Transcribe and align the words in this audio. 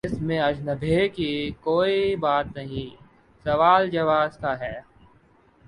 اس 0.03 0.21
میں 0.21 0.39
اچنبھے 0.39 1.07
کی 1.09 1.51
کوئی 1.61 2.15
بات 2.15 2.45
نہیں 2.55 2.95
سوال 3.45 3.89
جواز 3.89 4.37
کا 4.37 4.59
ہے۔ 4.59 4.79